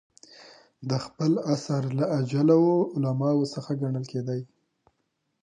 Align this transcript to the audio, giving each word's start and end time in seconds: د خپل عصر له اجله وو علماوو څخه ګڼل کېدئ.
د 0.89 0.91
خپل 1.05 1.31
عصر 1.51 1.83
له 1.99 2.05
اجله 2.19 2.55
وو 2.63 2.77
علماوو 2.93 3.51
څخه 3.53 3.71
ګڼل 3.81 4.05
کېدئ. 4.11 4.41